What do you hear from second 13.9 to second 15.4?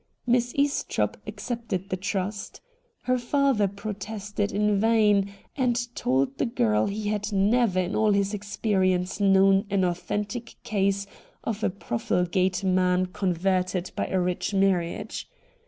by a rich marriage.